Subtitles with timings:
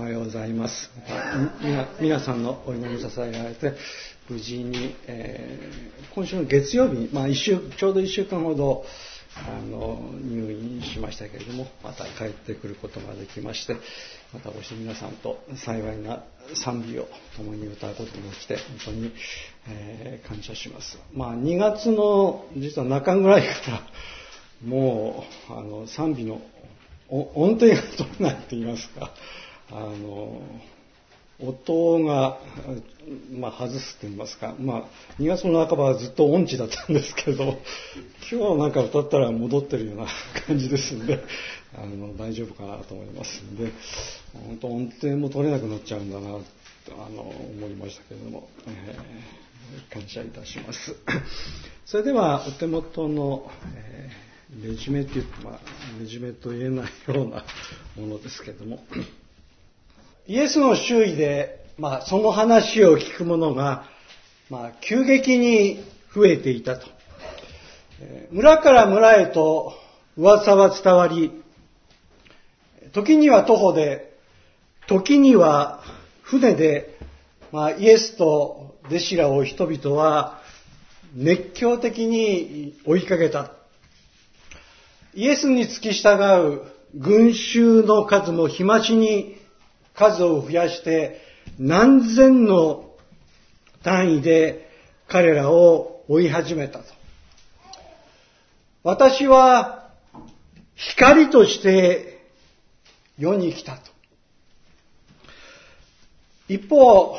[0.00, 0.90] おはようございます。
[2.00, 3.74] 皆さんのお祈りに支えられて、
[4.30, 8.82] 無事に、えー今週の月曜日に、まあ、一週ちょうど1週間ほど
[9.36, 13.76] あの入院しましたけれども、また帰ってくることができまして、
[14.32, 16.24] またこうして皆さんと幸いな
[16.54, 17.06] 賛美を
[17.36, 19.12] 共に歌うことができて、本当に、
[19.68, 20.98] えー感謝します。
[21.12, 23.82] まあ、2月の実は中ぐらいから、
[24.66, 26.40] もうあの賛美の
[27.10, 29.10] 音程が取れないと言いますか、
[29.72, 30.42] あの
[31.42, 32.38] 音が、
[33.32, 34.84] まあ、外すと言いますか、まあ、
[35.18, 37.58] 2月の半ばはずっと音痴だったんですけど、
[38.30, 40.06] 今日なんか歌ったら戻ってるような
[40.46, 41.20] 感じですんで、
[41.74, 43.72] あの大丈夫かなと思いますんで、
[44.34, 46.42] 本当音程も取れなくなっちゃうんだなと
[46.88, 49.50] あの思いましたけれども、えー
[49.88, 50.96] 感謝いたします。
[51.86, 54.30] それではお手元の、えー
[54.62, 55.60] レジュメって言って、まあ、
[56.00, 57.44] レジュメと言えないような
[57.96, 58.84] ものですけども、
[60.26, 63.84] イエスの周囲で、まあ、その話を聞く者が、
[64.48, 65.82] まあ、急激に
[66.14, 66.86] 増えていたと。
[68.30, 69.72] 村から村へと
[70.16, 71.32] 噂は伝わり、
[72.92, 74.12] 時には徒歩で、
[74.86, 75.82] 時には
[76.22, 76.98] 船で、
[77.52, 80.40] まあ、イエスと弟子らを人々は
[81.14, 83.52] 熱狂的に追いかけた。
[85.14, 86.22] イエスに付き従
[86.54, 86.62] う
[86.94, 89.39] 群衆の数も日増しに
[90.00, 91.20] 数を増やして
[91.58, 92.94] 何千の
[93.82, 94.70] 単位で
[95.06, 96.84] 彼らを追い始めたと。
[98.82, 99.90] 私は
[100.74, 102.24] 光として
[103.18, 103.82] 世に来たと。
[106.48, 107.18] 一方、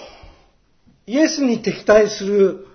[1.05, 2.67] イエスに敵対する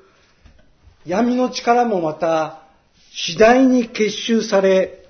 [1.04, 2.62] 闇の力もまた
[3.12, 5.04] 次第に結集され、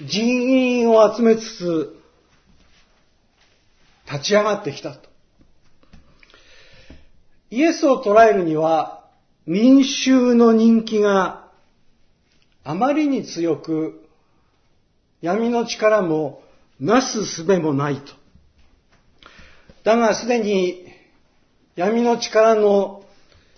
[0.00, 2.03] 人員を集めつつ
[4.10, 5.08] 立ち上がってきたと。
[7.50, 9.04] イエスを捉えるには
[9.46, 11.48] 民衆の人気が
[12.64, 14.08] あまりに強く
[15.20, 16.42] 闇の力も
[16.80, 18.12] なすすべもないと。
[19.84, 20.86] だがすでに
[21.76, 23.04] 闇の力の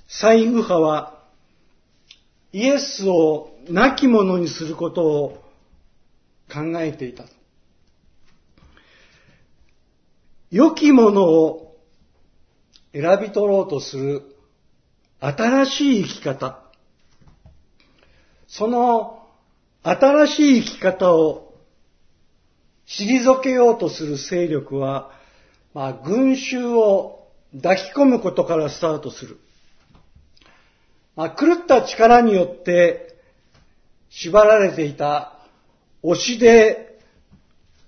[0.09, 1.22] 最右派は
[2.53, 5.43] イエスを亡き者にすることを
[6.53, 7.31] 考えていたと。
[10.56, 11.77] 良きものを
[12.94, 14.22] 選び取ろうとする
[15.21, 16.62] 新しい生き方。
[18.49, 19.22] その
[19.83, 21.53] 新しい生き方を
[22.87, 25.11] 退けようとする勢力は、
[25.75, 29.38] まあ、群衆を抱き込むことからスタートする。
[31.17, 33.19] まあ、狂った力によって
[34.09, 35.38] 縛られていた
[36.03, 36.99] 推しで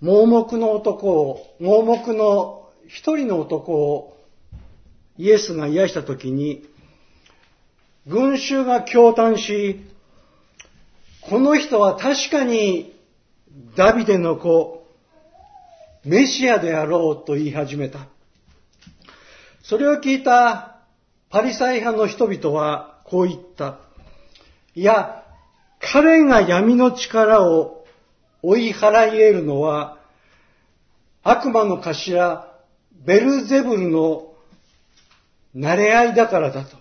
[0.03, 2.58] 盲目の男を、盲目の
[2.89, 4.17] 一人の男を
[5.19, 6.65] イエスが癒したときに、
[8.07, 9.85] 群衆が驚嘆し、
[11.21, 12.99] この人は確かに
[13.77, 14.87] ダビデの子、
[16.05, 18.07] メシアであろうと言い始めた。
[19.63, 20.79] それを聞いた
[21.29, 23.81] パリサイ派の人々はこう言った。
[24.75, 25.25] いや、
[25.81, 27.85] 彼が闇の力を
[28.43, 29.99] 追い払い得るのは、
[31.23, 32.48] 悪魔の頭、
[33.05, 34.33] ベルゼブルの
[35.57, 36.77] 慣れ合いだからだと。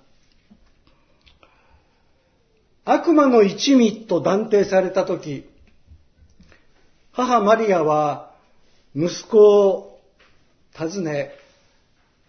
[2.86, 5.46] 悪魔の一味と断定されたとき、
[7.12, 8.32] 母マリアは
[8.96, 10.00] 息子を
[10.76, 11.32] 訪ね、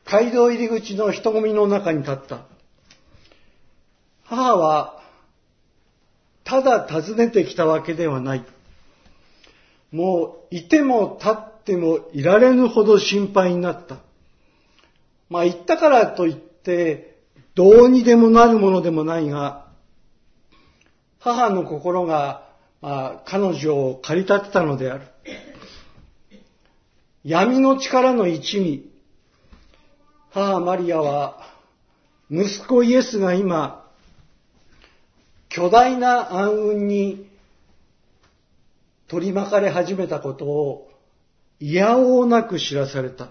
[0.05, 2.41] 街道入り口の人混みの中に立った。
[4.25, 5.03] 母は、
[6.45, 8.45] ただ訪ねてきたわけではない。
[9.93, 13.99] もう、いても立ってもいられぬほど心配になった。
[15.29, 17.19] まあ、言ったからといって、
[17.55, 19.69] どうにでもなるものでもないが、
[21.21, 22.49] 母の心が、
[22.81, 25.05] まあ、彼女を駆り立てたのである。
[27.23, 28.91] 闇の力の一味、
[30.31, 31.43] 母マリアは、
[32.31, 33.85] 息子イエスが今、
[35.51, 37.29] 巨大な暗雲に
[39.09, 40.88] 取り巻かれ始めたことを、
[41.61, 43.31] いやおうなく知らされた。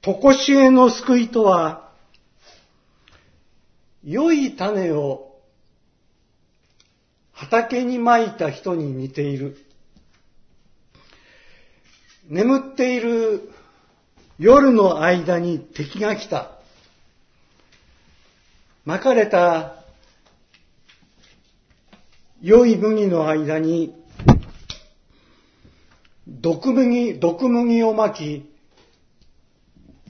[0.00, 1.90] とこしえの救いとは、
[4.04, 5.40] 良い種を
[7.32, 9.58] 畑にまいた人に似ている。
[12.28, 13.50] 眠っている
[14.38, 16.52] 夜の間に敵が来た。
[18.84, 19.85] まかれた
[22.46, 23.92] 良い麦の間に
[26.28, 28.48] 毒麦、毒麦をまき、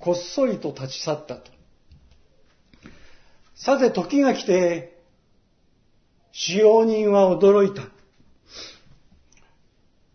[0.00, 1.50] こっそりと立ち去ったと。
[3.54, 5.00] さて時が来て、
[6.30, 7.84] 使用人は驚いた。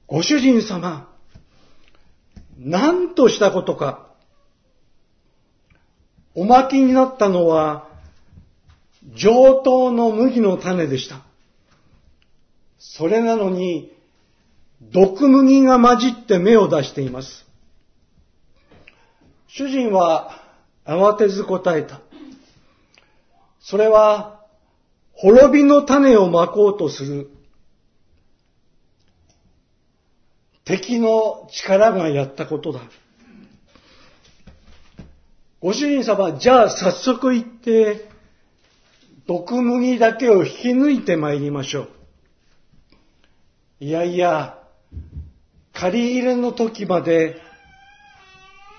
[0.06, 1.12] ご主人様、
[2.60, 4.12] 何としたことか。
[6.36, 7.90] おまきになったのは、
[9.16, 11.31] 上等の麦の種でした。
[12.84, 13.92] それなのに、
[14.82, 17.46] 毒麦が混じって芽を出しています。
[19.48, 20.42] 主人は
[20.84, 22.02] 慌てず答えた。
[23.60, 24.42] それは、
[25.14, 27.30] 滅びの種をまこうとする
[30.66, 32.82] 敵の力がやったことだ。
[35.60, 38.10] ご主人様、じゃあ早速行って、
[39.28, 42.01] 毒麦だけを引き抜いて参りましょう。
[43.84, 44.60] いやいや、
[45.74, 47.42] 借り入れの時まで、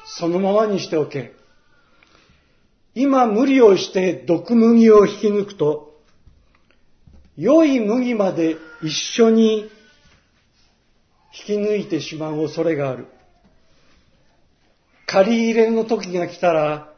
[0.06, 1.32] そのままにしておけ。
[2.94, 6.00] 今無理をして毒麦を引き抜くと、
[7.36, 9.72] 良い麦まで一緒に
[11.36, 13.08] 引き抜いてしまう恐れがある。
[15.06, 16.92] 借り入れの時が来たら、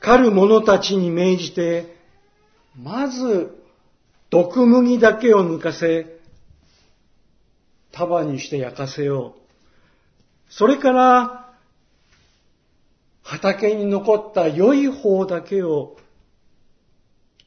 [0.00, 1.94] 狩る者たちに命じて、
[2.76, 3.56] まず、
[4.30, 6.20] 毒麦だけを抜かせ、
[7.92, 10.52] 束にして焼かせよう。
[10.52, 11.52] それから、
[13.22, 15.96] 畑に残った良い方だけを、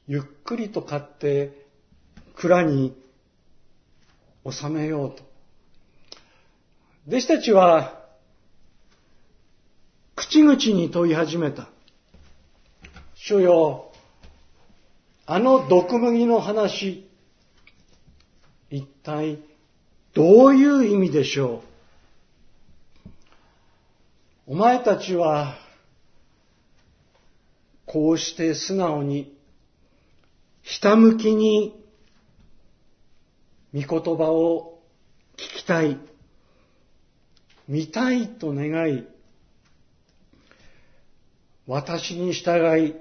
[0.07, 1.65] ゆっくりと買って、
[2.36, 2.95] 蔵に
[4.50, 5.24] 収めようと。
[7.07, 8.06] 弟子たちは、
[10.15, 11.69] 口々に問い始めた。
[13.15, 13.92] 主よ、
[15.25, 17.09] あの毒麦の話、
[18.69, 19.39] 一体
[20.16, 21.62] どういう意味でしょ
[24.48, 24.54] う？
[24.54, 25.58] お前たちは、
[27.86, 29.38] こうして素直に、
[30.62, 31.78] ひたむきに、
[33.74, 34.80] 御言葉を
[35.36, 36.00] 聞きたい。
[37.68, 39.06] 見たいと願い、
[41.68, 42.96] 私に従い、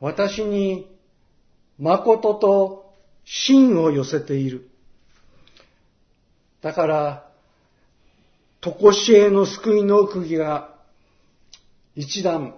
[0.00, 0.90] 私に
[1.78, 2.92] 誠と
[3.24, 4.68] 真を寄せている。
[6.62, 7.28] だから、
[8.60, 10.72] とこしえの救いの釘が
[11.96, 12.54] 一段、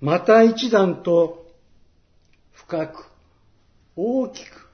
[0.00, 1.46] また一段と
[2.52, 3.04] 深く、
[3.94, 4.70] 大きく、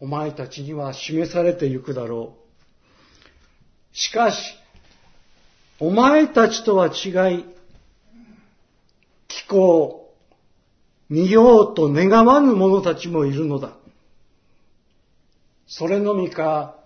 [0.00, 2.36] お前たちには示されてゆくだろ
[3.92, 3.96] う。
[3.96, 4.54] しかし、
[5.78, 6.92] お前たちとは違い、
[9.28, 10.14] 聞こ
[11.10, 13.72] う、見ようと願わぬ者たちもいるのだ。
[15.66, 16.77] それのみか、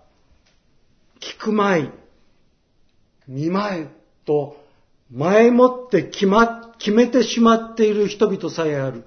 [1.23, 1.91] 聞くまい、
[3.27, 3.87] 見まい
[4.25, 4.57] と
[5.09, 9.05] 前もって決ま、決めてしまっている人々さえある。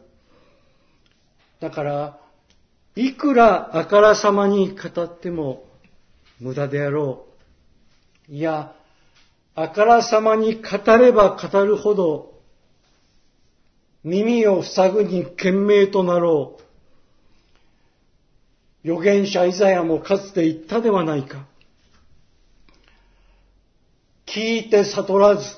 [1.60, 2.18] だから、
[2.94, 5.64] いくらあからさまに語っても
[6.40, 7.26] 無駄であろ
[8.30, 8.32] う。
[8.32, 8.72] いや、
[9.54, 12.34] あからさまに語れば語るほど、
[14.04, 16.56] 耳を塞ぐに懸命となろ
[18.84, 18.88] う。
[18.88, 21.44] 預言者イザヤもかつて言ったではないか。
[24.36, 25.56] 聞いて悟らず、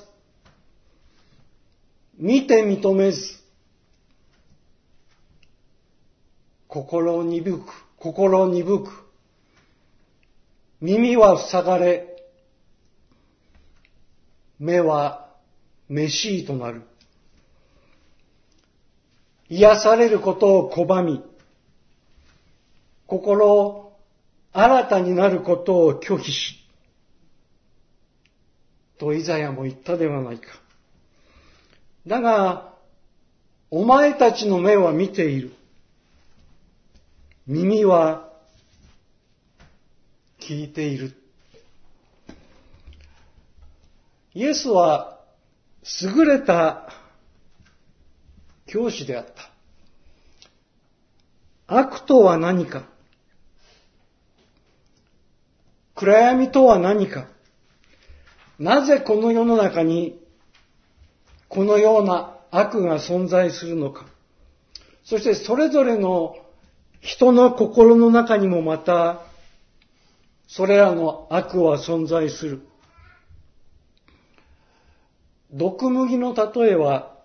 [2.17, 3.19] 見て認めず、
[6.69, 7.65] 心鈍く、
[7.97, 8.89] 心鈍く、
[10.79, 12.23] 耳は塞がれ、
[14.59, 15.27] 目は
[15.89, 16.83] 飯となる。
[19.49, 21.21] 癒されることを拒み、
[23.07, 23.91] 心
[24.53, 26.58] 新たになることを拒否し、
[28.99, 30.47] とイザヤも言ったではないか。
[32.05, 32.73] だが、
[33.71, 35.53] お前たちの目は見ている。
[37.47, 38.29] 耳は
[40.39, 41.15] 聞いている。
[44.33, 45.19] イエスは
[46.01, 46.91] 優れた
[48.67, 49.49] 教師であった。
[51.67, 52.83] 悪とは何か
[55.95, 57.27] 暗闇とは何か
[58.59, 60.19] なぜこの世の中に
[61.47, 64.05] このような悪が存在するのか
[65.03, 66.35] そしてそれぞれの
[66.99, 69.21] 人の心の中にもまた
[70.49, 72.61] それらの悪は存在する。
[75.51, 77.15] 毒麦の例えは、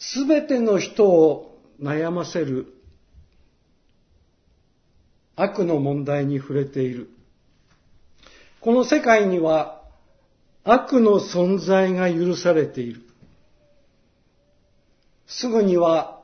[0.00, 2.74] すべての人を悩ませる
[5.36, 7.10] 悪の問題に触れている。
[8.60, 9.80] この世界には
[10.64, 13.00] 悪の存在が許されている。
[15.26, 16.20] すぐには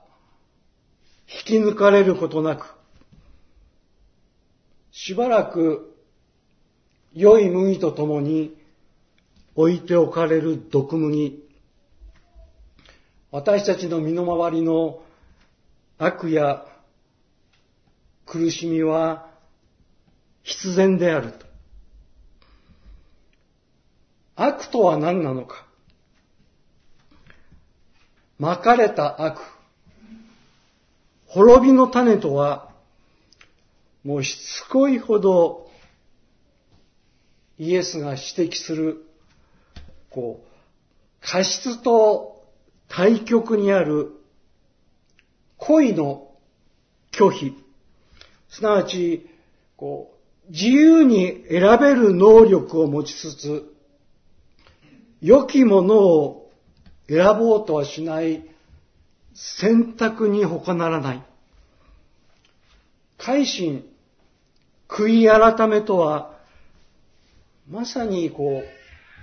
[1.49, 2.75] 引き抜かれることなく、
[4.93, 5.97] しばらく
[7.14, 8.55] 良い麦とともに
[9.55, 11.43] 置いておかれる毒麦。
[13.31, 15.00] 私たちの身の回りの
[15.99, 16.66] 悪や
[18.26, 19.31] 苦しみは
[20.43, 21.46] 必然であると。
[24.37, 25.66] 悪とは何なのか？
[28.38, 29.40] まかれた悪。
[31.26, 32.71] 滅びの種とは、
[34.05, 35.71] もうしつこいほど
[37.59, 39.07] イエスが指摘する、
[40.11, 40.47] こう、
[41.21, 42.45] 過失と
[42.88, 44.12] 対極にある
[45.57, 46.31] 恋の
[47.11, 47.55] 拒否。
[48.49, 49.28] すなわち、
[49.76, 50.14] こ
[50.49, 53.75] う、自由に選べる能力を持ちつつ、
[55.21, 56.51] 良きものを
[57.09, 58.45] 選ぼうとはしない
[59.35, 61.23] 選択に他ならない。
[63.19, 63.85] 改心、
[64.89, 66.37] 悔い改めとは、
[67.69, 68.63] まさにこ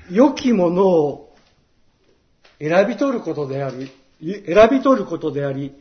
[0.10, 1.36] う、良きものを
[2.60, 5.74] 選び取ることであり、選び取ることであり、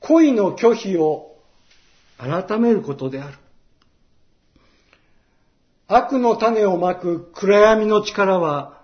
[0.00, 1.36] 恋の拒否を
[2.18, 3.38] 改めることである。
[5.86, 8.77] 悪の種をまく暗闇の力は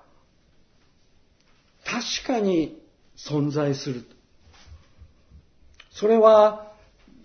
[1.94, 2.82] 確かに
[3.16, 4.04] 存在する。
[5.92, 6.72] それは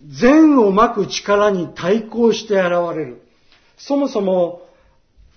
[0.05, 3.23] 善をまく力に対抗して現れる。
[3.77, 4.61] そもそも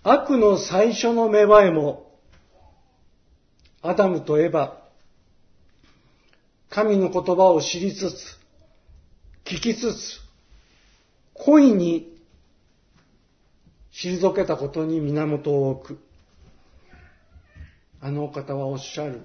[0.03, 2.13] 悪の最初の芽生えも
[3.81, 4.83] アダムとエバ、
[6.69, 8.39] 神の言葉を知りつつ、
[9.47, 10.21] 聞きつつ、
[11.33, 12.19] 恋に
[13.95, 16.12] 退けたことに源を置く。
[18.05, 19.23] あのお方はおっしゃる。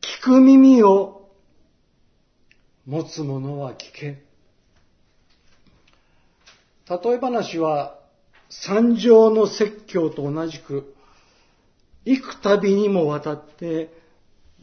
[0.00, 1.28] 聞く耳を
[2.86, 4.22] 持つ者は聞け。
[6.88, 7.98] 例え話は
[8.48, 10.94] 三条の説教と同じく、
[12.06, 13.90] 幾度にもわたって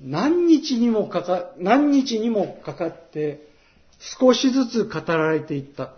[0.01, 3.47] 何日にもかか、何日にもかかって
[3.99, 5.93] 少しずつ語られていった。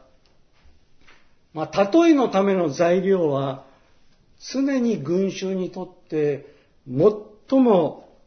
[1.53, 3.63] まあ、例えのための材料は
[4.51, 6.54] 常に群衆にとって
[6.87, 8.19] 最も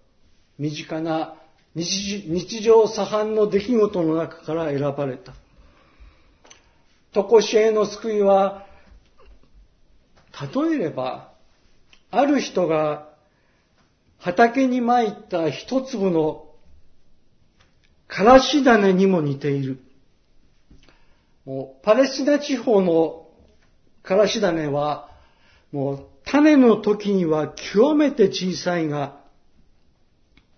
[0.58, 1.34] 身近な
[1.74, 5.32] 日常茶飯の出来事の中から選ばれた。
[7.12, 8.66] とこしえの救いは、
[10.54, 11.32] 例えれば、
[12.10, 13.08] ある人が
[14.18, 16.46] 畑にまいた一粒の
[18.08, 19.78] からし種にも似ている。
[21.44, 23.28] もうパレスチナ地方の
[24.02, 25.10] からし種は、
[25.70, 29.20] もう種の時には極めて小さいが、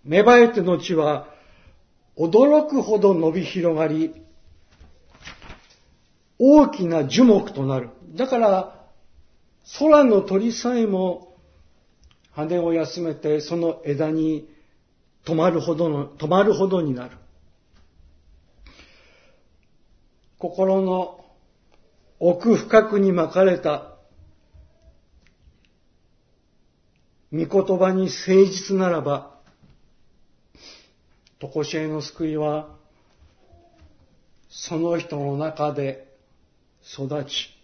[0.05, 1.29] 芽生えて後は
[2.17, 4.15] 驚くほど伸び広がり、
[6.39, 7.91] 大きな樹木となる。
[8.17, 8.87] だから、
[9.79, 11.37] 空の鳥さえも
[12.33, 14.49] 羽を休めてその枝に
[15.25, 17.17] 止まるほどの、止まるほどになる。
[20.39, 21.25] 心の
[22.19, 23.90] 奥深くに巻かれた
[27.33, 29.39] 御言葉に誠実ならば、
[31.39, 32.69] とこしえの救いは、
[34.49, 36.09] その人の中で
[36.83, 37.57] 育ち、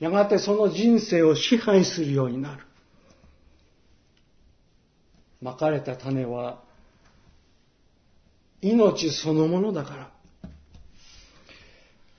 [0.00, 2.64] やがてその人生を支配するようになる。
[5.40, 6.62] まかれた種は、
[8.60, 10.10] 命そのものだから。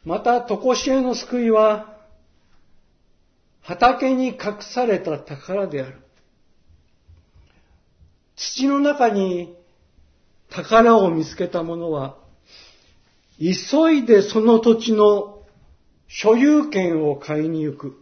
[0.06, 1.95] また、とこしえの救いは、
[3.66, 5.98] 畑に隠された宝である。
[8.36, 9.56] 土の中に
[10.52, 12.18] 宝を見つけた者は、
[13.40, 15.42] 急いでその土地の
[16.08, 17.98] 所有権を買いに行く。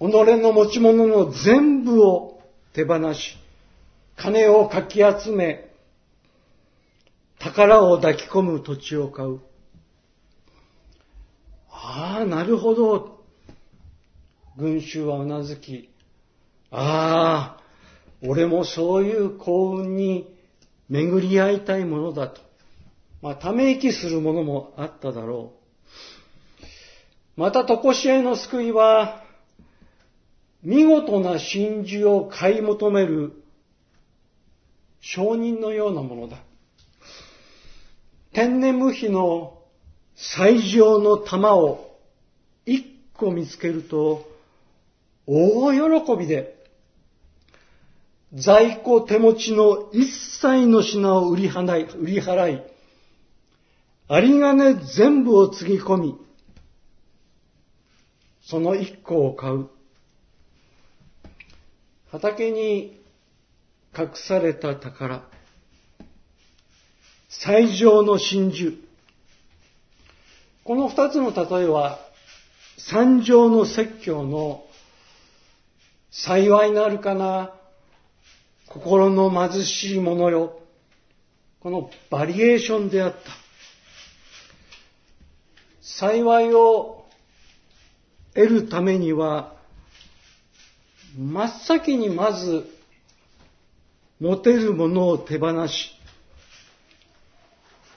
[0.00, 3.38] 己の持ち物の全部を手放し、
[4.16, 5.70] 金をかき集め、
[7.38, 9.40] 宝を抱き込む土地を買う。
[11.86, 13.22] ああ、なるほど。
[14.56, 15.90] 群衆はうなずき、
[16.70, 17.62] ああ、
[18.26, 20.34] 俺もそういう幸運に
[20.88, 22.40] 巡り合いたいものだと。
[23.20, 25.52] まあ、ため息するものもあっただろ
[27.36, 27.40] う。
[27.40, 29.22] また、とこしえの救いは、
[30.62, 33.42] 見事な真珠を買い求める
[35.02, 36.38] 商人のようなものだ。
[38.32, 39.58] 天然無比の
[40.16, 41.98] 最上の玉を
[42.66, 44.24] 一個見つけると、
[45.26, 46.54] 大喜びで、
[48.34, 50.06] 在庫手持ちの一
[50.40, 52.62] 切の品を売り払い、売り払い、
[54.08, 56.16] 有金全部をつぎ込み、
[58.42, 59.68] その一個を買う。
[62.10, 63.02] 畑に
[63.96, 65.22] 隠された宝、
[67.28, 68.83] 最上の真珠。
[70.64, 71.98] この二つの例えは、
[72.78, 74.64] 三条の説教の
[76.10, 77.52] 幸いなるかな、
[78.68, 80.58] 心の貧しい者よ。
[81.60, 83.18] このバリエーションであった。
[85.82, 87.04] 幸いを
[88.34, 89.54] 得るためには、
[91.18, 92.64] 真っ先にまず、
[94.18, 95.90] 持てるものを手放し、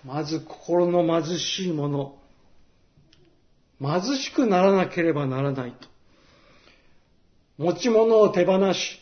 [0.03, 2.16] まず心の貧しいもの、
[3.81, 5.87] 貧しくならなければならないと。
[7.57, 8.99] 持ち物を手放し、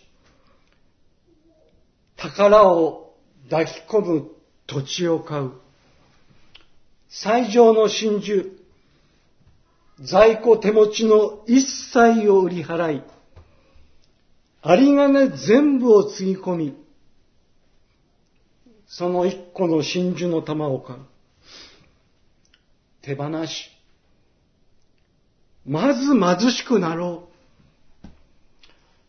[2.18, 3.14] 宝を
[3.50, 4.32] 抱き込む
[4.68, 5.52] 土地を買う。
[7.10, 8.46] 最上の真珠、
[10.02, 13.04] 在庫手持ちの一切を売り払い、
[14.66, 16.86] 有り金全部をつぎ込み、
[18.88, 21.00] その一個の真珠の玉を買う。
[23.02, 23.75] 手放し、
[25.66, 27.28] まず貧しくなろ
[28.04, 28.08] う。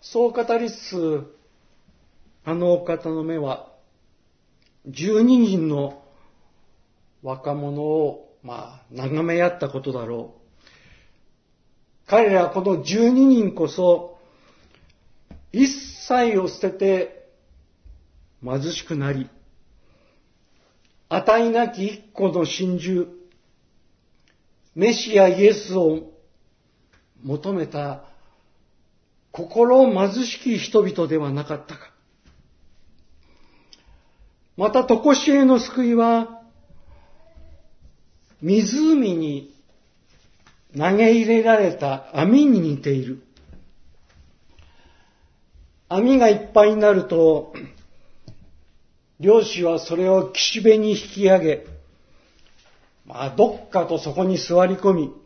[0.01, 1.37] そう語りつつ、
[2.45, 3.69] あのお方の目は、
[4.89, 6.03] 12人の
[7.23, 10.47] 若者を、まあ、眺め合ったことだろう。
[12.07, 14.17] 彼らこの12人こそ、
[15.53, 15.67] 一
[16.09, 17.29] 切を捨てて
[18.43, 19.29] 貧しくなり、
[21.09, 23.09] 値なき一個の真珠、
[24.75, 26.16] メシアイエスを
[27.27, 28.05] 求めた
[29.33, 31.91] 心貧しき人々ではなかったか。
[34.57, 36.41] また、とこしえの救いは、
[38.41, 39.53] 湖に
[40.73, 43.23] 投げ入れられた網に似ている。
[45.89, 47.53] 網がいっぱいになると、
[49.19, 51.67] 漁師はそれを岸辺に引き上げ、
[53.05, 55.26] まあ、どっかとそこに座り込み、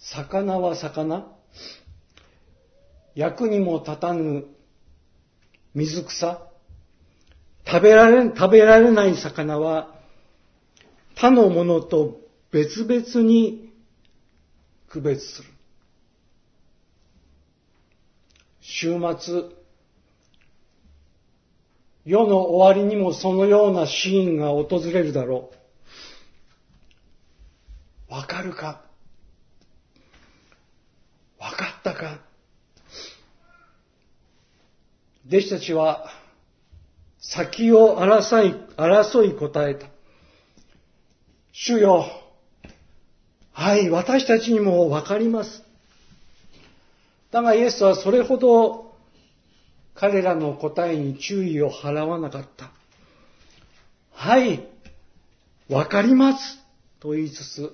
[0.00, 1.26] 魚は魚、
[3.14, 4.46] 役にも立たぬ
[5.74, 6.46] 水草、
[7.66, 9.94] 食べられ、食べられない魚は
[11.14, 12.18] 他のものと
[12.50, 13.72] 別々に
[14.88, 15.48] 区別する。
[18.62, 19.42] 週末、
[22.06, 25.50] 世の終わりにもそのようなシーンが訪れるだろ
[28.10, 28.14] う。
[28.14, 28.89] わかるか？
[31.80, 32.20] ったか
[35.26, 36.10] 弟子たちは
[37.18, 39.86] 先を争い、争い答えた。
[41.52, 42.06] 主よ、
[43.52, 45.62] はい、私たちにもわかります。
[47.30, 48.94] だがイエスはそれほど
[49.94, 52.70] 彼らの答えに注意を払わなかった。
[54.12, 54.66] はい、
[55.68, 56.58] わかります。
[57.00, 57.72] と言いつつ、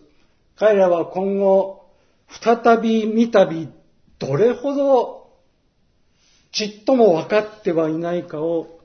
[0.56, 1.86] 彼らは今後、
[2.28, 3.68] 再び見たび、
[4.18, 5.26] どれほど
[6.52, 8.80] ちっとも分かってはいないかを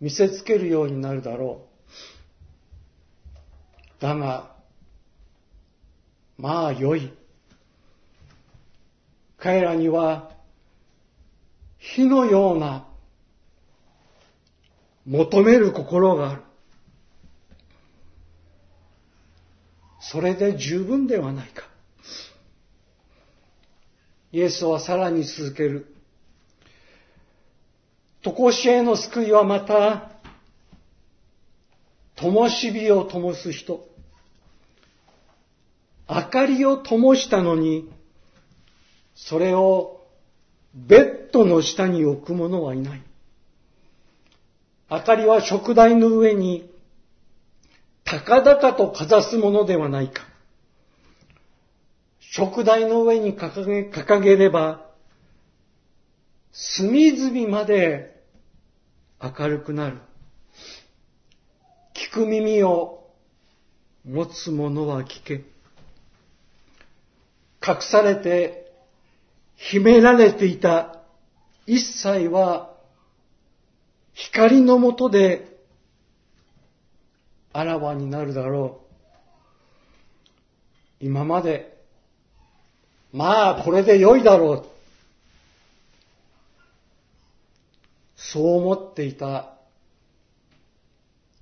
[0.00, 1.66] 見せつけるようになるだろ
[3.98, 4.02] う。
[4.02, 4.56] だが、
[6.38, 7.12] まあ良い。
[9.38, 10.32] 彼らには
[11.78, 12.86] 火のような
[15.06, 16.42] 求める心がある。
[20.00, 21.69] それで十分ではないか。
[24.32, 25.94] イエスはさらに続ける。
[28.22, 30.10] とこしえの救いはまた、
[32.16, 33.88] 灯火を灯す人。
[36.08, 37.88] 明かりを灯したのに、
[39.14, 40.06] それを
[40.74, 43.02] ベッドの下に置く者はいない。
[44.90, 46.70] 明かりは食台の上に
[48.04, 50.29] 高々とかざすものではないか。
[52.32, 54.86] 食台の上に掲げ掲げれば、
[56.52, 58.22] 隅々まで
[59.20, 59.98] 明るくなる。
[61.94, 63.10] 聞く耳を
[64.04, 65.44] 持つ者は聞け。
[67.66, 68.72] 隠されて
[69.56, 71.00] 秘められていた
[71.66, 72.74] 一切は
[74.14, 75.58] 光のもとで
[77.52, 78.82] あらわになるだろ
[81.00, 81.04] う。
[81.04, 81.79] 今まで、
[83.12, 84.66] まあこれで良いだろう。
[88.16, 89.54] そう思っていた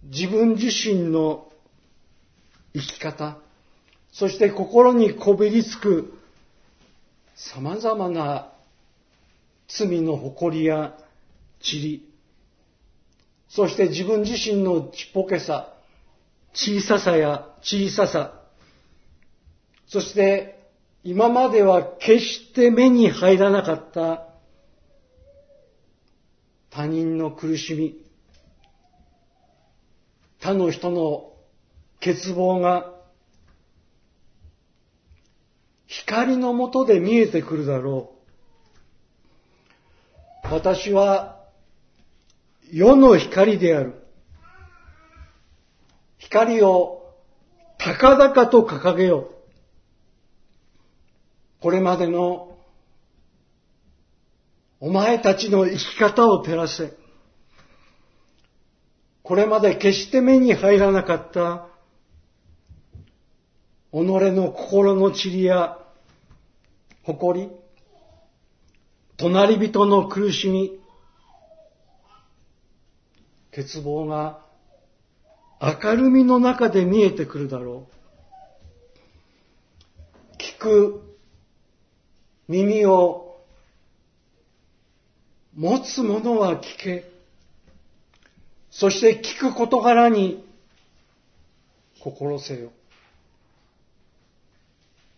[0.04, 1.50] 自分自身の
[2.72, 3.38] 生き方、
[4.12, 6.14] そして心にこびりつく。
[7.38, 8.52] 様々な
[9.68, 10.98] 罪の誇りや
[11.62, 12.02] 塵、
[13.48, 15.72] そして自分自身のちっぽけさ、
[16.52, 18.42] 小ささや小ささ、
[19.86, 20.57] そして
[21.10, 24.26] 今までは決して目に入らなかった
[26.68, 27.96] 他人の苦しみ、
[30.38, 31.32] 他の人の
[32.00, 32.92] 欠乏が
[35.86, 38.12] 光のもとで見えてくるだろ
[40.44, 40.52] う。
[40.52, 41.42] 私は
[42.70, 43.94] 世の光である。
[46.18, 47.14] 光を
[47.78, 49.37] 高々と掲げよう。
[51.60, 52.56] これまでの
[54.80, 56.92] お前たちの生き方を照らせ。
[59.22, 61.66] これまで決して目に入らなかった
[63.92, 65.78] 己の心の塵や
[67.02, 67.50] 誇り、
[69.16, 70.78] 隣人の苦しみ、
[73.50, 74.44] 欠乏が
[75.60, 77.88] 明るみの中で見えてくるだろ
[80.32, 80.36] う。
[80.36, 81.07] 聞く
[82.48, 83.36] 耳を
[85.54, 87.04] 持つ者は聞け。
[88.70, 90.44] そして聞く事柄に
[92.00, 92.70] 心せよ。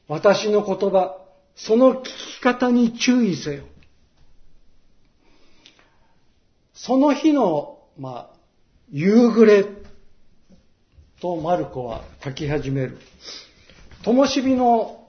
[0.09, 1.19] 私の言葉、
[1.55, 3.65] その聞き方に注意せよ。
[6.75, 8.37] その日の、まあ、
[8.91, 9.65] 夕暮れ
[11.21, 12.99] とマルコは書き始める。
[14.03, 15.00] 灯火の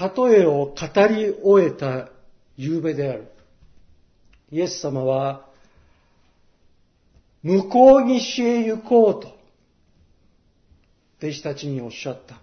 [0.00, 0.74] 例えを語
[1.08, 2.08] り終えた
[2.56, 3.32] 夕べである。
[4.52, 5.48] イエス様は、
[7.42, 9.36] 向こう岸へ行こうと、
[11.18, 12.40] 弟子たちにおっしゃった。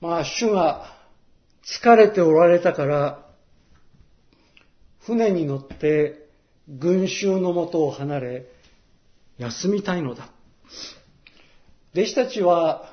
[0.00, 0.96] まあ、主が
[1.64, 3.26] 疲れておられたから、
[5.00, 6.28] 船に乗って
[6.68, 8.46] 群衆のもとを離れ、
[9.38, 10.28] 休みたいのだ。
[11.94, 12.92] 弟子たちは、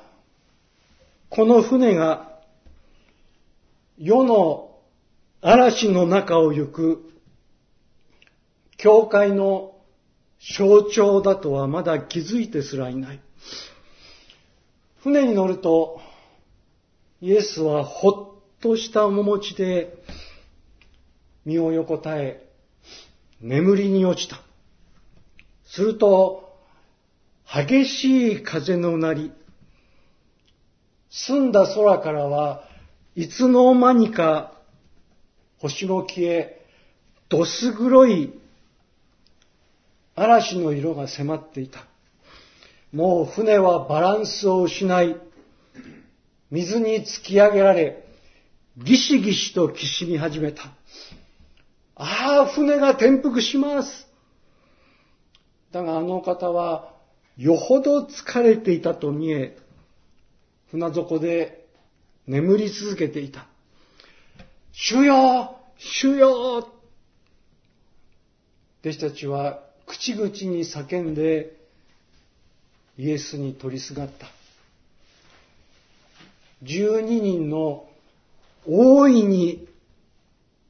[1.28, 2.33] この船が
[3.98, 4.80] 世の
[5.40, 7.12] 嵐の中を行く
[8.76, 9.76] 教会の
[10.56, 13.20] 象徴だとはまだ気づいてすらいない。
[15.02, 16.00] 船に乗ると、
[17.20, 19.96] イエスはほっとした面持ちで
[21.44, 22.46] 身を横たえ、
[23.40, 24.40] 眠りに落ちた。
[25.66, 26.58] すると、
[27.46, 29.32] 激しい風のうなり、
[31.10, 32.63] 澄んだ空からは
[33.16, 34.52] いつの間にか
[35.58, 36.60] 星の消え、
[37.28, 38.32] どす黒い
[40.16, 41.84] 嵐の色が迫っていた。
[42.92, 45.16] もう船はバランスを失い、
[46.50, 48.04] 水に突き上げられ、
[48.76, 50.64] ギシギシときしみ始めた。
[51.96, 54.06] ああ、船が転覆します。
[55.72, 56.92] だがあの方は、
[57.36, 59.56] よほど疲れていたと見え、
[60.70, 61.63] 船底で
[62.26, 63.46] 眠り続けていた。
[64.72, 66.58] 主よ主よ
[68.80, 71.56] 弟子たちは口々に叫んで
[72.98, 74.26] イエスに取りすがった。
[76.62, 77.86] 12人の
[78.66, 79.68] 大いに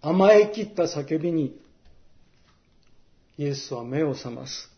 [0.02, 1.56] 甘えきった叫びに
[3.38, 4.70] イエスは目を覚ます。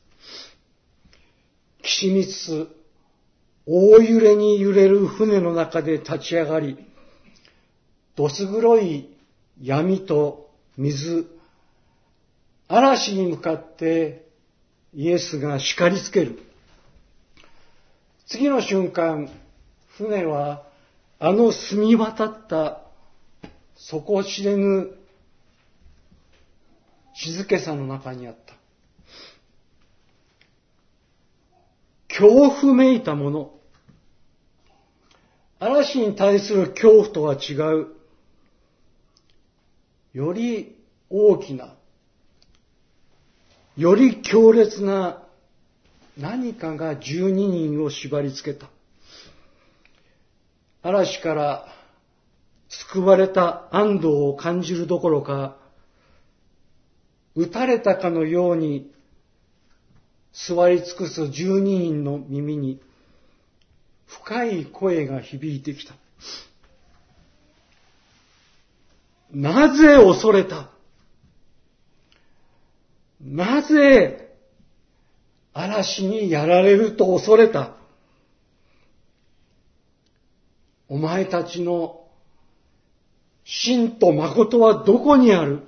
[1.82, 2.75] きしみつつ
[3.66, 6.78] 大揺れに揺れる船の中で立ち上がり、
[8.14, 9.12] どす黒い
[9.60, 11.26] 闇と水、
[12.68, 14.26] 嵐に向かって
[14.94, 16.38] イエスが叱りつける。
[18.26, 19.30] 次の瞬間、
[19.96, 20.64] 船は
[21.18, 22.82] あの澄み渡った
[23.74, 24.90] 底知れぬ
[27.14, 28.55] 静けさの中にあった。
[32.18, 33.52] 恐怖めいたもの。
[35.58, 37.88] 嵐に対する恐怖とは違う。
[40.12, 40.76] より
[41.10, 41.76] 大きな
[43.76, 45.22] より強烈な
[46.18, 48.70] 何かが12人を縛り付けた。
[50.82, 51.68] 嵐から
[52.68, 55.58] 救われた安堵を感じるどころか、
[57.34, 58.90] 撃たれたかのように
[60.36, 62.78] 座り尽くす十二人の耳に
[64.06, 65.94] 深い声が響いてきた。
[69.32, 70.70] なぜ恐れた？
[73.20, 74.34] なぜ
[75.54, 77.74] 嵐にやられると恐れた？
[80.88, 82.04] お前たちの
[83.44, 85.62] 真と誠はどこにある？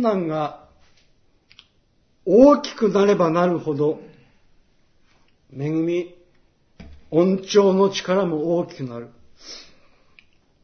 [0.00, 0.66] 困難が
[2.24, 4.00] 大きくなればなるほど、
[5.54, 6.14] 恵み、
[7.10, 9.10] 恩寵の力も大きくなる。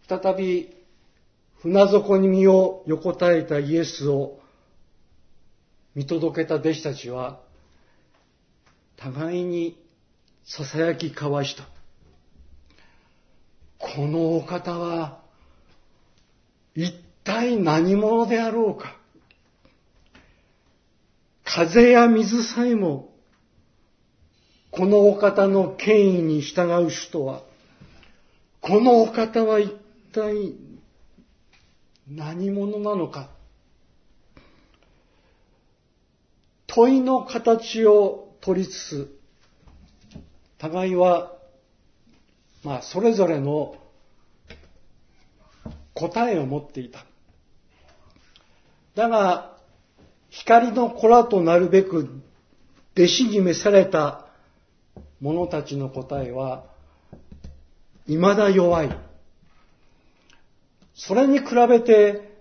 [0.09, 0.75] 再び、
[1.61, 4.39] 船底に身を横たえたイエスを
[5.95, 7.41] 見届けた弟子たちは、
[8.97, 9.79] 互いに
[10.47, 11.65] 囁き交わした。
[13.79, 15.21] このお方は、
[16.75, 16.95] 一
[17.25, 18.97] 体何者であろうか。
[21.57, 23.15] 風や水さえも、
[24.71, 27.45] このお方の権威に従う人は、
[28.61, 29.75] このお方は一
[30.13, 30.53] 体
[32.11, 33.31] 何者なのか。
[36.67, 39.19] 問いの形を取りつつ、
[40.59, 41.33] 互いは、
[42.65, 43.77] まあ、それぞれの
[45.95, 47.07] 答えを持っていた。
[48.95, 49.56] だが、
[50.41, 52.11] 光の子らとなるべく
[52.95, 54.27] 弟子に召された
[55.21, 56.65] 者たちの答えは、
[58.07, 58.91] 未だ弱い。
[60.95, 62.37] それに比べて、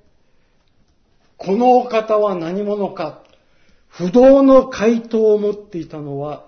[1.38, 3.24] このお方は何者か、
[3.88, 6.46] 不動の回答を持っていたのは、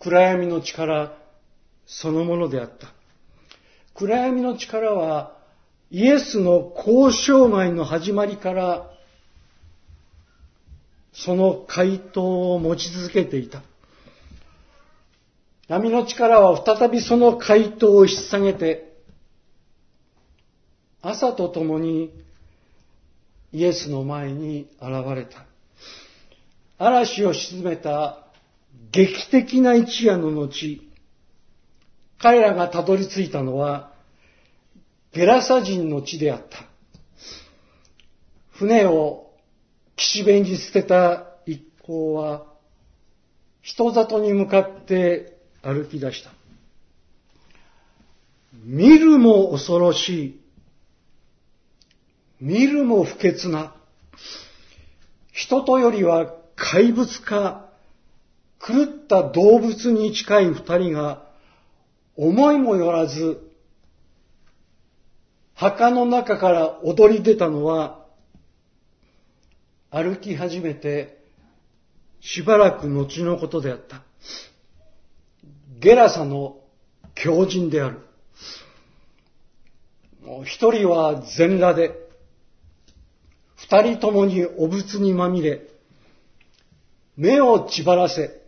[0.00, 1.12] 暗闇の力
[1.86, 2.88] そのものであった。
[3.94, 5.36] 暗闇の力は、
[5.92, 8.90] イエスの交渉外の始まりから
[11.12, 13.62] その回答を持ち続けていた。
[15.68, 18.92] 闇の力は再びその回答を引っ提げて、
[21.02, 22.12] 朝とともに
[23.52, 25.44] イエスの前に現れた。
[26.78, 28.26] 嵐を沈めた
[28.92, 30.80] 劇的な一夜の後、
[32.18, 33.92] 彼らがたどり着いたのは、
[35.12, 36.64] ゲラサ人の地であった。
[38.52, 39.29] 船を
[40.00, 42.46] 岸辺に捨てた一行は、
[43.60, 46.30] 人里に向かって歩き出した。
[48.64, 50.40] 見るも恐ろしい。
[52.40, 53.74] 見るも不潔な。
[55.32, 57.66] 人とよりは怪物か、
[58.58, 61.26] 狂った動物に近い二人が、
[62.16, 63.38] 思いもよらず、
[65.54, 67.99] 墓の中から踊り出たのは、
[69.90, 71.20] 歩き始めて
[72.20, 74.02] しばらく後のことであった。
[75.80, 76.58] ゲラサの
[77.14, 77.98] 狂人である。
[80.22, 81.92] もう一人は全裸で、
[83.56, 85.62] 二人ともにお仏にまみれ、
[87.16, 88.40] 目を血ばらせ、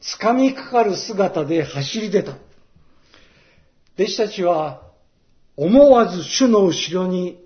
[0.00, 2.36] 掴みかかる姿で走り出た。
[3.98, 4.82] 弟子たちは
[5.56, 7.42] 思わず主の後ろに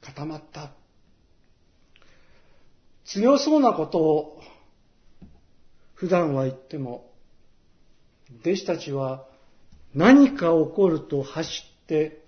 [0.00, 0.70] 固まった。
[3.04, 4.40] 強そうなことを
[5.94, 7.10] 普段は言っても、
[8.40, 9.24] 弟子たちは
[9.94, 12.22] 何か起こると走って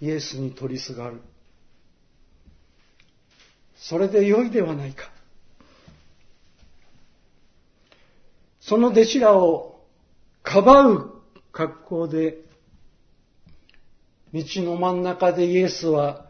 [0.00, 1.20] イエスに取りすがる。
[3.76, 5.10] それで良いではないか。
[8.60, 9.80] その弟子らを
[10.42, 12.38] かばう格好で、
[14.32, 16.26] 道の真ん中でイエスは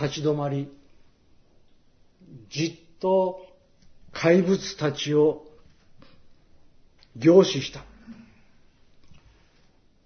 [0.00, 0.68] 立ち止まり、
[2.52, 3.40] じっと
[4.12, 5.46] 怪物たちを
[7.16, 7.82] 凝視した。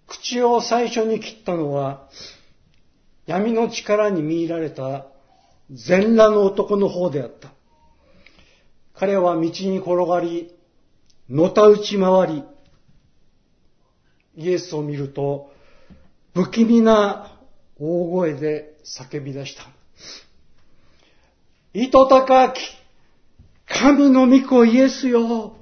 [0.07, 2.09] 口を最初に切ったのは、
[3.27, 5.07] 闇の力に見入られた
[5.71, 7.51] 全裸の男の方であった。
[8.95, 10.53] 彼は道に転がり、
[11.29, 12.45] のたうち回り、
[14.37, 15.51] イエスを見ると、
[16.35, 17.41] 不気味な
[17.81, 19.65] 大声で叫び出した。
[21.79, 22.59] 糸高き、
[23.67, 25.57] 神の御子イエスよ。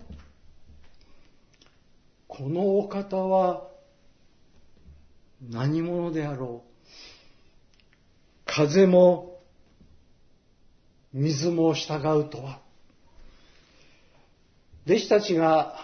[2.29, 3.67] このお方は
[5.51, 6.71] 何者であろう。
[8.47, 9.41] 風も
[11.13, 12.61] 水も従うとは。
[14.87, 15.75] 弟子たちが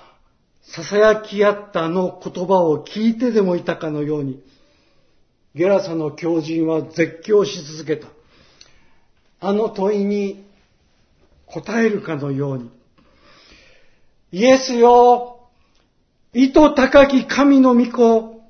[0.62, 4.40] 囁き合ったの言葉を聞いてでもいたかのように、
[5.56, 8.06] ゲラサの狂人は絶叫し続けた。
[9.40, 10.44] あの問いに
[11.46, 12.70] 答えるかのように。
[14.33, 15.48] イエスよ、
[16.33, 18.42] 意図高き神の御子、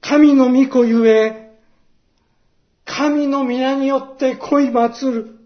[0.00, 1.50] 神の御子ゆえ、
[2.84, 5.38] 神の皆によって恋祭る。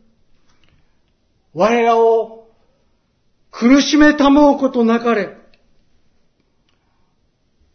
[1.54, 2.46] 我らを
[3.50, 5.36] 苦しめたもうことなかれ。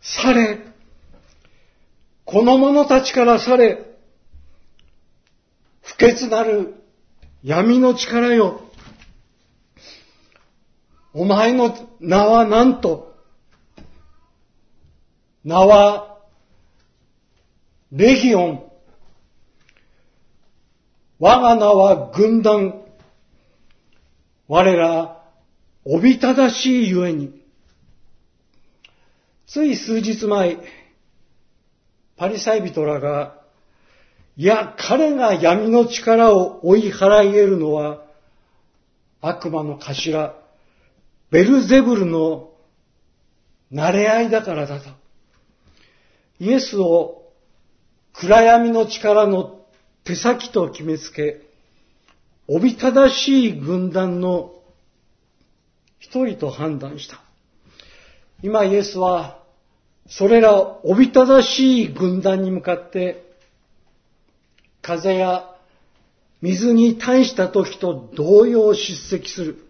[0.01, 0.59] され、
[2.25, 3.92] この者たちからされ、
[5.97, 6.75] 不潔なる
[7.43, 8.61] 闇の力よ。
[11.13, 13.13] お前の名は何と
[15.43, 16.19] 名は、
[17.91, 18.63] レギオン。
[21.19, 22.81] 我が名は軍団。
[24.47, 25.21] 我ら、
[25.83, 27.43] おびただしいゆえに。
[29.47, 30.59] つい数日前、
[32.15, 33.42] パリサイ人らが、
[34.35, 38.03] いや、彼が闇の力を追い払い得るのは、
[39.21, 40.35] 悪魔の頭、
[41.29, 42.51] ベルゼブルの
[43.71, 44.89] 慣れ合いだからだと。
[46.39, 47.31] イエスを
[48.13, 49.61] 暗闇の力の
[50.03, 51.41] 手先と決めつけ、
[52.47, 54.53] おびただしい軍団の
[55.99, 57.21] 一人と判断した。
[58.41, 59.39] 今イエスは
[60.07, 63.32] それらおびただしい軍団に向かって、
[64.83, 65.49] 風や
[66.41, 69.65] 水に対した時と同様出席する。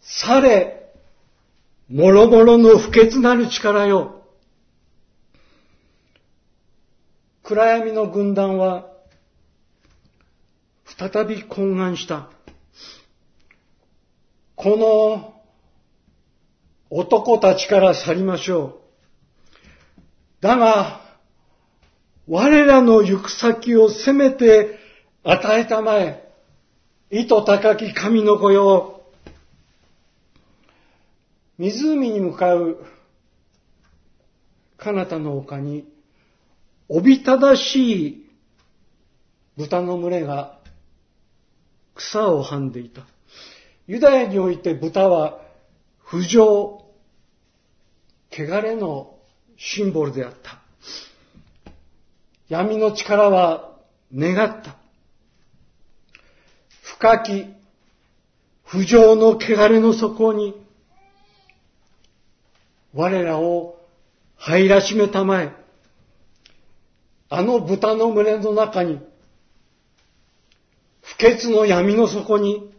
[0.00, 0.92] され、
[1.88, 4.22] もろもろの不潔なる力よ。
[7.42, 8.86] 暗闇の軍団は、
[10.84, 12.30] 再び懇願した。
[14.54, 15.42] この
[16.88, 18.80] 男たちから去りましょ
[20.40, 20.42] う。
[20.42, 21.03] だが、
[22.26, 24.78] 我らの行く先をせめて
[25.22, 26.26] 与えたまえ、
[27.10, 29.02] 意図高き神の子よ。
[31.58, 32.78] 湖に向かう。
[34.76, 35.86] 彼方の丘に、
[36.88, 38.30] おびただしい。
[39.56, 40.58] 豚の群れが。
[41.94, 43.02] 草をはんでいた。
[43.86, 45.40] ユダヤにおいて豚は。
[45.98, 46.84] 不浄、
[48.30, 49.14] 汚れの
[49.56, 50.63] シンボルであった。
[52.48, 53.72] 闇の力は
[54.14, 54.76] 願った。
[56.82, 57.46] 深き
[58.64, 60.54] 不浄の汚れの底に
[62.92, 63.78] 我らを
[64.36, 65.52] 入らしめたまえ。
[67.30, 69.00] あの豚の群れの中に
[71.02, 72.72] 不潔の闇の底に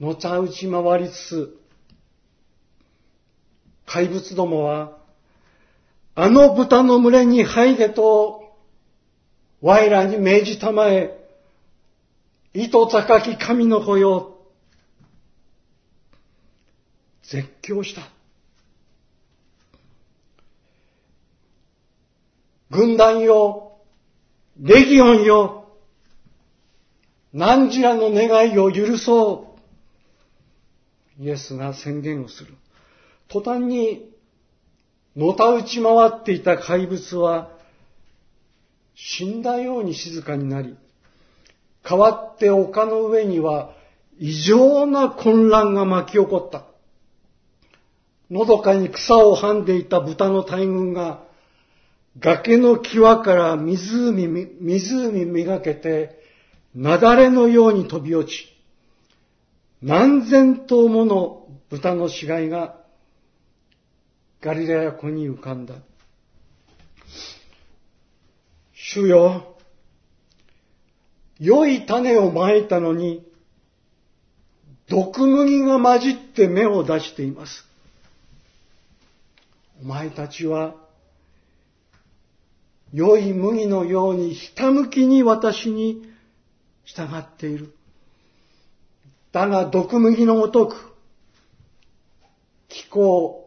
[0.00, 1.60] のちゃ打ち回りつつ
[3.86, 4.99] 怪物どもは、
[6.14, 8.52] あの豚の群れに入れと、
[9.60, 11.16] 我らに命じたまえ、
[12.52, 14.38] 糸高き神の子よ、
[17.22, 18.02] 絶叫した。
[22.70, 23.78] 軍団よ、
[24.58, 25.60] レギオンよ、
[27.32, 29.56] 何時らの願いを許そ
[31.18, 31.22] う。
[31.22, 32.54] イエスが宣言をする。
[33.28, 34.09] 途端に
[35.16, 37.50] のたうち回っていた怪物は
[38.94, 40.76] 死んだように静かになり、
[41.82, 43.74] 代わって丘の上には
[44.18, 46.64] 異常な混乱が巻き起こった。
[48.30, 51.24] のどかに草をはんでいた豚の大群が
[52.18, 54.28] 崖の際から湖、
[54.60, 56.20] 湖めがけて
[56.74, 58.46] 雪崩のように飛び落ち、
[59.82, 62.79] 何千頭もの豚の死骸が
[64.40, 65.74] ガリラヤ湖に浮かんだ。
[68.72, 69.56] 主よ、
[71.38, 73.26] 良い種をまいたのに、
[74.88, 77.66] 毒麦が混じって芽を出しています。
[79.82, 80.74] お前たちは、
[82.92, 86.02] 良い麦のようにひたむきに私に
[86.84, 87.72] 従っている。
[89.32, 90.92] だが毒麦のごとく、
[92.68, 93.39] 気候、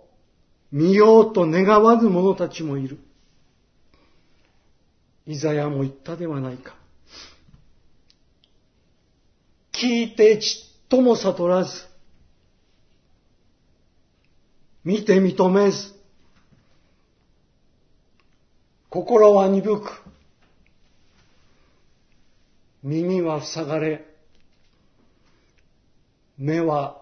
[0.73, 2.97] 見ようと願わぬ者たちもいる。
[5.27, 6.75] イザヤも言ったではないか。
[9.71, 11.85] 聞いてちっとも悟らず、
[14.83, 15.93] 見て認めず、
[18.89, 20.01] 心は鈍く、
[22.81, 24.03] 耳は塞がれ、
[26.39, 26.99] 目は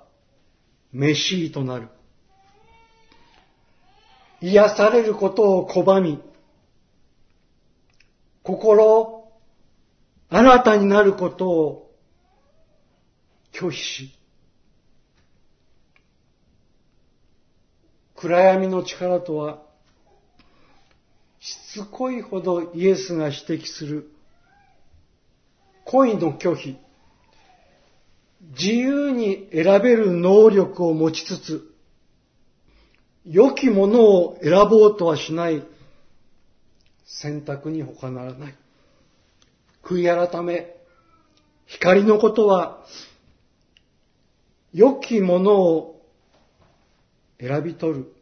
[0.91, 1.87] 飯となる。
[4.41, 6.19] 癒されることを拒み、
[8.41, 9.31] 心、
[10.29, 11.91] 新たになることを
[13.53, 14.17] 拒否し、
[18.15, 19.61] 暗闇の力とは、
[21.39, 24.11] しつこいほどイエスが指摘する
[25.85, 26.77] 恋の拒否、
[28.57, 31.70] 自由に選べる能力を持ちつつ、
[33.25, 35.63] 良きものを選ぼうとはしない
[37.05, 38.55] 選択に他ならない。
[39.83, 40.75] 悔い改め、
[41.67, 42.83] 光のことは、
[44.73, 46.01] 良きものを
[47.39, 48.15] 選び取る。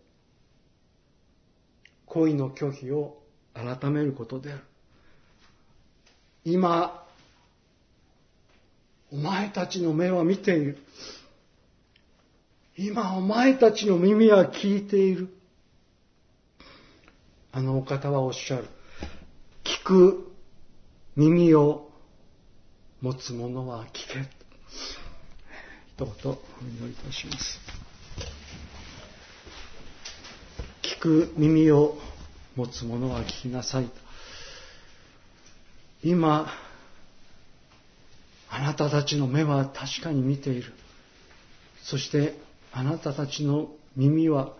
[2.06, 3.22] 恋の拒否を
[3.54, 4.64] 改めることである。
[6.44, 7.06] 今、
[9.12, 10.78] お前たちの目は見ている。
[12.82, 15.28] 今お前たちの耳は聞いている。
[17.52, 18.70] あのお方はおっしゃる。
[19.66, 20.32] 聞く
[21.18, 21.90] 耳を
[23.02, 24.30] 持つ者は聞け。
[25.90, 27.60] 一言お祈りいたします。
[30.82, 31.98] 聞く耳を
[32.56, 33.90] 持つ者は聞きなさい。
[36.02, 36.50] 今、
[38.50, 40.72] あなたたちの目は確かに見ている。
[41.84, 44.54] そしてあなたたちの耳は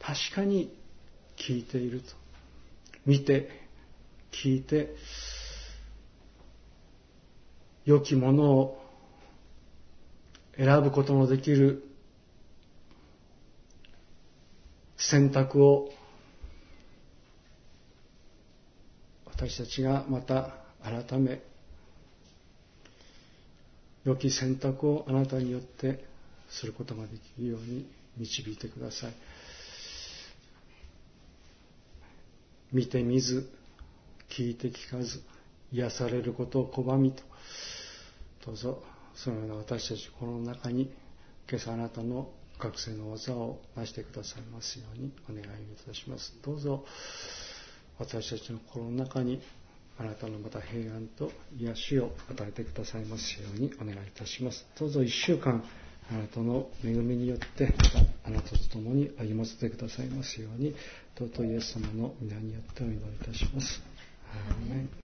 [0.00, 0.76] 確かに
[1.36, 2.06] 聞いていると。
[3.06, 3.50] 見て、
[4.32, 4.94] 聞いて、
[7.84, 8.82] 良きものを
[10.56, 11.84] 選ぶことのできる
[14.96, 15.90] 選択を
[19.26, 21.42] 私たちがまた改め
[24.04, 26.04] 良き選択をあなたによって
[26.58, 27.86] することができるように
[28.16, 29.12] 導いてください。
[32.72, 33.48] 見て見ず、
[34.30, 35.22] 聞いて聞かず、
[35.72, 37.22] 癒されることを拒みと、
[38.46, 38.82] どうぞ
[39.14, 40.92] そのような私たちこの中に
[41.48, 42.28] 今朝あなたの
[42.58, 46.34] 学生の技を成してくださいますようにお願いいたします。
[46.44, 46.84] どうぞ
[47.98, 49.40] 私たちの心の中に
[49.98, 54.66] あなたのまた平安と癒しを与えてくださいますようにお願いいたします。
[54.78, 55.62] どうぞ一週間、
[56.10, 57.74] あなたの恵みによって、
[58.24, 60.74] あなたと共に歩ませてくださいますように、
[61.18, 63.82] 尊いイエス様の皆によってお祈りいたします。